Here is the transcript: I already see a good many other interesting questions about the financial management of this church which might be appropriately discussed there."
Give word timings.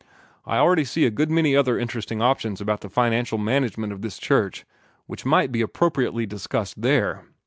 I 0.47 0.57
already 0.57 0.83
see 0.83 1.05
a 1.05 1.11
good 1.11 1.29
many 1.29 1.55
other 1.55 1.77
interesting 1.77 2.17
questions 2.17 2.59
about 2.59 2.81
the 2.81 2.89
financial 2.89 3.37
management 3.37 3.93
of 3.93 4.01
this 4.01 4.17
church 4.17 4.65
which 5.05 5.27
might 5.27 5.51
be 5.51 5.61
appropriately 5.61 6.25
discussed 6.25 6.81
there." 6.81 7.25